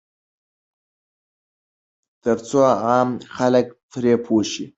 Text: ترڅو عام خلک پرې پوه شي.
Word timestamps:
ترڅو 2.21 2.59
عام 2.85 3.09
خلک 3.35 3.65
پرې 3.89 4.13
پوه 4.25 4.43
شي. 4.51 4.65